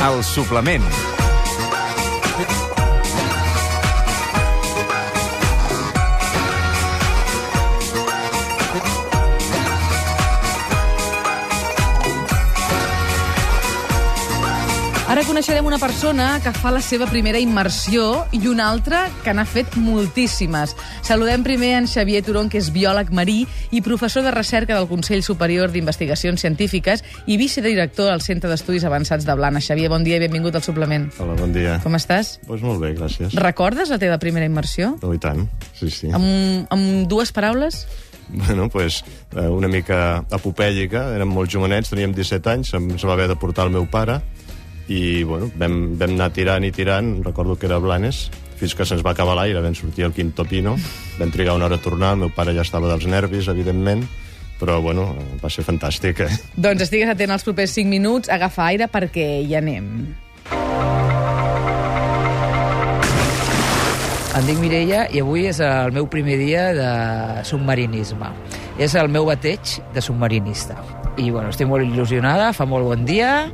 [0.00, 1.19] El suplement.
[15.10, 19.42] Ara coneixerem una persona que fa la seva primera immersió i una altra que n'ha
[19.42, 20.76] fet moltíssimes.
[21.02, 23.40] Saludem primer en Xavier Turon, que és biòleg marí
[23.74, 29.26] i professor de recerca del Consell Superior d'Investigacions Científiques i vicedirector del Centre d'Estudis Avançats
[29.26, 29.58] de Blana.
[29.58, 31.08] Xavier, bon dia i benvingut al suplement.
[31.18, 31.80] Hola, bon dia.
[31.82, 32.36] Com estàs?
[32.46, 33.34] Pues molt bé, gràcies.
[33.34, 34.92] Recordes la teva primera immersió?
[35.02, 36.14] Oh, i tant, sí, sí.
[36.14, 37.82] Amb, amb dues paraules?
[38.30, 39.02] Bueno, pues,
[39.34, 43.66] eh, una mica apopèlica, érem molt jovenets, teníem 17 anys, ens va haver de portar
[43.66, 44.20] el meu pare,
[44.90, 48.24] i bueno, vam, vam anar tirant i tirant, recordo que era Blanes,
[48.58, 50.74] fins que se'ns va acabar l'aire, vam sortir al Quinto Pino,
[51.20, 54.02] vam trigar una hora a tornar, el meu pare ja estava dels nervis, evidentment,
[54.58, 55.06] però bueno,
[55.40, 56.24] va ser fantàstic.
[56.26, 56.40] Eh?
[56.58, 59.86] Doncs estigues atent als propers 5 minuts, agafa aire perquè hi anem.
[64.30, 66.90] Em dic Mireia i avui és el meu primer dia de
[67.46, 68.30] submarinisme.
[68.80, 70.76] És el meu bateig de submarinista.
[71.18, 73.50] I bueno, estic molt il·lusionada, fa molt bon dia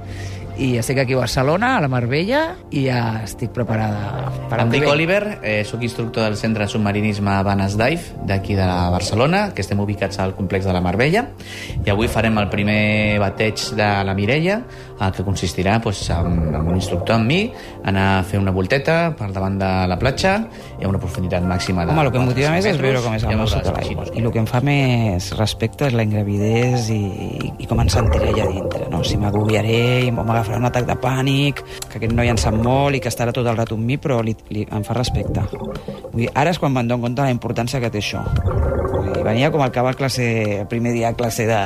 [0.58, 2.40] i estic aquí a Barcelona, a la Marbella,
[2.72, 4.90] i ja estic preparada per Em dic ve.
[4.90, 9.80] Oliver, eh, sóc instructor del Centre de Submarinisme Banes Dive, d'aquí de Barcelona, que estem
[9.80, 11.26] ubicats al complex de la Marbella,
[11.84, 14.62] i avui farem el primer bateig de la Mireia,
[15.00, 17.40] el que consistirà doncs, en, en un instructor amb mi,
[17.84, 20.36] anar a fer una volteta per davant de la platja,
[20.80, 23.02] i a una profunditat màxima de Home, el que em motiva 400 més és veure
[23.04, 24.06] com és i el mar sota l'aigua.
[24.12, 27.00] I el que em fa més respecte és la ingravidez i,
[27.58, 28.88] i com em sentiré allà dintre.
[28.92, 29.02] No?
[29.06, 33.02] Si m'agobiaré i m'agafarà un atac de pànic, que aquest noi en sap molt i
[33.04, 35.44] que estarà tot el rato amb mi, però li, li, em fa respecte.
[35.52, 38.24] Vull dir, ara és quan me'n dono compte de la importància que té això.
[38.96, 40.26] Vull dir, venia com el que va a classe,
[40.62, 41.60] el primer dia a classe de,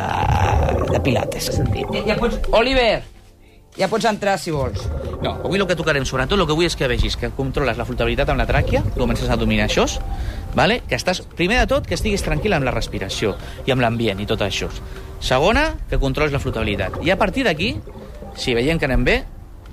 [0.91, 1.53] de pilates.
[1.61, 2.43] Ja, ja pots...
[2.57, 3.20] Oliver!
[3.81, 4.83] Ja pots entrar, si vols.
[5.25, 7.87] No, avui el que tocarem, sobretot, el que vull és que vegis que controles la
[7.89, 9.87] flotabilitat amb la tràquea, que comences a dominar això,
[10.53, 10.83] vale?
[10.89, 13.33] que estàs, primer de tot, que estiguis tranquil amb la respiració
[13.65, 14.69] i amb l'ambient i tot això.
[15.25, 17.01] Segona, que controles la flotabilitat.
[17.09, 17.73] I a partir d'aquí,
[18.37, 19.17] si veiem que anem bé,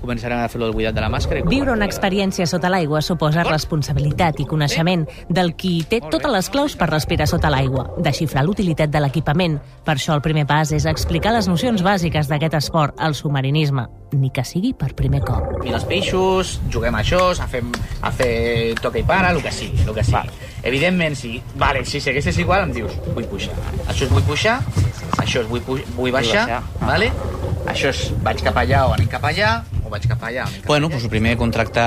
[0.00, 1.40] començarem a fer el buidat de la màscara.
[1.40, 6.48] i Viure una experiència sota l'aigua suposa responsabilitat i coneixement del qui té totes les
[6.50, 9.58] claus per respirar sota l'aigua, desxifrar l'utilitat de l'equipament.
[9.84, 14.30] Per això el primer pas és explicar les nocions bàsiques d'aquest esport, el submarinisme, ni
[14.30, 15.58] que sigui per primer cop.
[15.62, 17.62] Mira els peixos, juguem a això, a fer,
[18.02, 20.30] a fer toca i para, el que sigui, el que sigui.
[20.62, 23.54] Evidentment, si, vale, si segueixes igual, em dius, vull pujar.
[23.86, 24.58] Això és vull pujar,
[25.18, 26.62] això és vull, pu vull baixar, baixar.
[26.80, 27.12] vale?
[27.68, 30.90] Això és vaig cap allà o anem cap allà, o vaig cap allà bueno.
[30.92, 31.82] Doncs el primer contracte,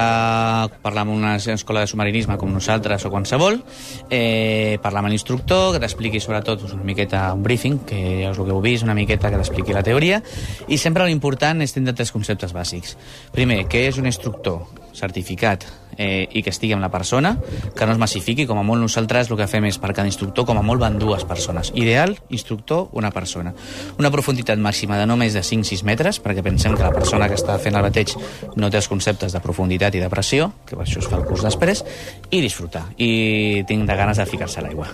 [0.84, 3.62] parlar amb una escola de submarinisme com nosaltres o qualsevol,
[4.10, 8.42] eh, parlar amb l'instructor, que t'expliqui sobretot doncs, una miqueta un briefing, que ja és
[8.42, 10.22] el que heu vist, una miqueta que t'expliqui la teoria,
[10.68, 12.98] i sempre l'important és tindre tres conceptes bàsics.
[13.36, 14.66] Primer, què és un instructor
[14.98, 15.68] certificat
[15.98, 17.36] eh, i que estigui amb la persona,
[17.76, 20.46] que no es massifiqui, com a molt nosaltres el que fem és per cada instructor,
[20.48, 21.72] com a molt van dues persones.
[21.76, 23.54] Ideal, instructor, una persona.
[24.00, 27.40] Una profunditat màxima de no més de 5-6 metres, perquè pensem que la persona que
[27.40, 28.16] està fent el bateig
[28.56, 31.26] no té els conceptes de profunditat i de pressió, que per això es fa el
[31.28, 31.84] curs després,
[32.30, 32.86] i disfrutar.
[32.98, 34.90] I tinc de ganes de ficar-se a l'aigua.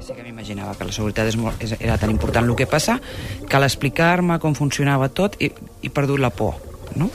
[0.00, 2.48] Sí que m'imaginava que la seguretat és molt, era tan important.
[2.48, 2.98] El que passa
[3.46, 5.52] que a l'explicar-me com funcionava tot he,
[5.82, 6.56] he perdut la por,
[6.96, 7.10] no?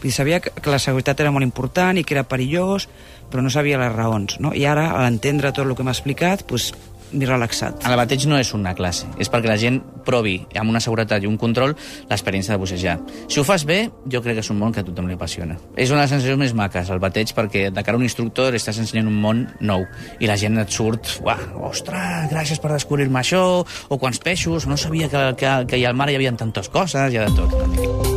[0.00, 2.88] Vull dir, sabia que, que la seguretat era molt important i que era perillós,
[3.30, 4.54] però no sabia les raons, no?
[4.56, 6.72] I ara, a l'entendre tot el que m'ha explicat, doncs,
[7.12, 7.84] m'he relaxat.
[7.86, 11.28] El bateig no és una classe, és perquè la gent provi amb una seguretat i
[11.28, 11.74] un control
[12.10, 12.96] l'experiència de bussejar.
[13.28, 15.58] Si ho fas bé, jo crec que és un món que a tothom li apassiona.
[15.76, 18.56] És una de les sensacions més maques, el bateig, perquè de cara a un instructor
[18.56, 19.86] estàs ensenyant un món nou
[20.20, 21.40] i la gent et surt, uah,
[21.70, 26.10] ostres, gràcies per descobrir-me això, o quants peixos, no sabia que, que, que al mar
[26.10, 28.09] hi havia tantes coses, hi ha de tot.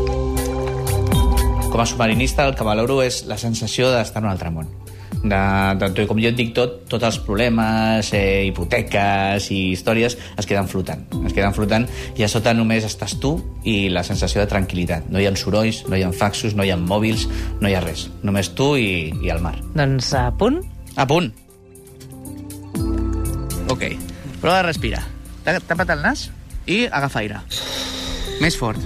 [1.74, 4.68] Com a submarinista el que valoro és la sensació d'estar en un altre món
[5.24, 5.38] de,
[5.80, 10.46] de, de, com jo et dic tot, tots els problemes, eh, hipoteques i històries es
[10.50, 11.06] queden flotant.
[11.24, 11.86] Es queden flotant
[12.20, 13.31] i a sota només estàs tu
[13.64, 15.08] i la sensació de tranquil·litat.
[15.14, 17.24] No hi ha sorolls, no hi ha faxos, no hi ha mòbils,
[17.62, 18.10] no hi ha res.
[18.22, 19.56] Només tu i, i el mar.
[19.80, 20.60] Doncs a punt?
[21.00, 21.31] A punt.
[23.72, 23.88] Ok.
[24.44, 25.06] Prova de respirar.
[25.48, 26.28] Ta- Tapa't el nas
[26.68, 27.40] i agafa aire.
[28.44, 28.84] Més fort.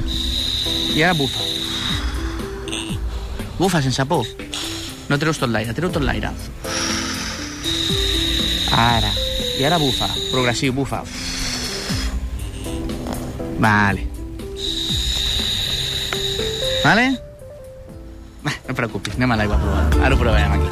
[0.94, 1.50] I ara bufa.
[3.58, 4.26] Bufa sense por.
[5.10, 6.30] No treus tot l'aire, treu tot l'aire.
[8.78, 9.10] Ara.
[9.58, 10.06] I ara bufa.
[10.30, 11.02] Progressiu, bufa.
[13.58, 14.04] Vale.
[16.84, 17.08] Vale?
[18.46, 20.06] Va, no et preocupis, anem a l'aigua a provar.
[20.06, 20.70] Ara ho provarem aquí.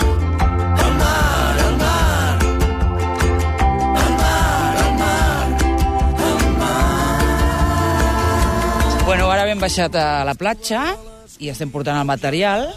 [9.06, 10.86] Bueno, ara hem baixat a la platja
[11.46, 12.68] i estem portant el material.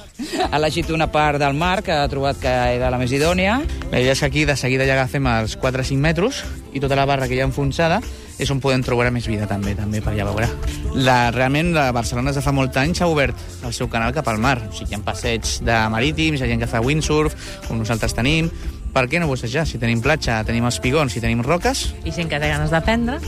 [0.45, 3.59] Ha elegit una part del mar que ha trobat que era la més idònia.
[3.91, 6.45] La idea és que aquí de seguida ja agafem els 4 o 5 metres
[6.77, 8.03] i tota la barra que hi ha enfonsada
[8.39, 10.49] és on podem trobar més vida també, també per allà veure.
[10.95, 13.37] La, realment, la Barcelona des de fa molt anys ha obert
[13.67, 14.59] el seu canal cap al mar.
[14.69, 17.35] O sigui, hi ha passeigs de marítims, hi ha gent que fa windsurf,
[17.67, 18.53] com nosaltres tenim.
[18.95, 19.67] Per què no bussejar?
[19.69, 21.95] Si tenim platja, tenim espigons, si tenim roques...
[22.09, 23.19] I gent que té ganes d'aprendre.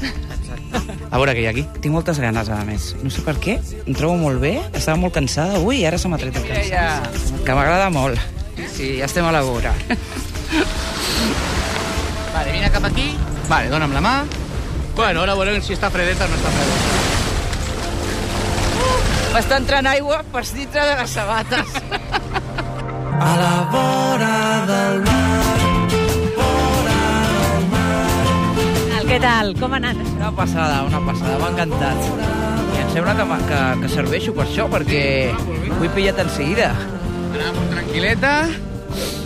[1.10, 1.64] A veure què hi ha aquí.
[1.82, 2.92] Tinc moltes ganes, a més.
[3.02, 4.56] No sé per què, em trobo molt bé.
[4.72, 7.18] Estava molt cansada avui i ara se m'ha tret el cansat.
[7.46, 8.18] Que m'agrada molt.
[8.74, 9.74] Sí, ja estem a la vora.
[12.34, 13.10] Vale, vine cap aquí.
[13.50, 14.14] Vale, dona'm la mà.
[14.96, 16.98] Bueno, ara veurem si està fredeta o no està fredeta.
[19.30, 21.78] M'està entrant aigua per dintre de les sabates.
[23.20, 24.36] a la vora
[24.66, 25.09] del mar.
[29.10, 29.48] Què tal?
[29.58, 29.98] Com ha anat?
[30.14, 31.96] Una passada, una passada, m'ha encantat.
[32.76, 35.00] I em sembla que, que, que serveixo per això, perquè
[35.34, 36.68] ho he pillat en seguida.
[37.34, 38.30] Molt tranquil·leta.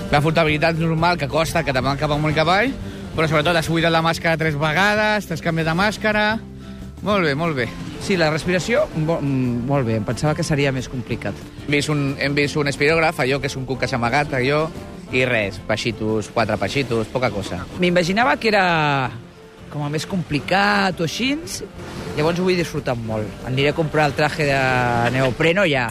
[0.09, 2.73] La flotabilitat normal que costa, que va cap amunt i cap avall,
[3.13, 6.25] però sobretot has buidat la màscara tres vegades, t'has canviat de màscara...
[7.05, 7.67] Molt bé, molt bé.
[8.01, 11.37] Sí, la respiració, mo- mm, molt bé, em pensava que seria més complicat.
[11.67, 14.33] Hem vist un, hem vist un espirògraf, allò que és un cuc que s'ha amagat,
[14.41, 14.63] allò,
[15.13, 17.61] i res, peixitos, quatre peixitos, poca cosa.
[17.85, 18.65] M'imaginava que era
[19.75, 21.33] com a més complicat o així,
[22.15, 23.43] llavors ho vull disfrutar molt.
[23.49, 25.89] Aniré a comprar el traje de neopreno ja.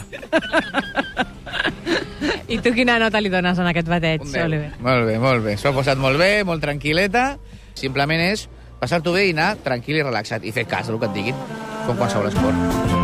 [2.48, 4.24] I tu quina nota li dones en aquest bateig.
[4.24, 4.72] Oliver?
[4.80, 5.58] Molt bé, molt bé.
[5.60, 7.34] S'ho ha posat molt bé, molt tranquil·leta.
[7.76, 8.48] Simplement és
[8.80, 11.48] passar-t'ho bé i anar tranquil i relaxat i fer cas del que et diguin,
[11.84, 13.03] com qualsevol esport.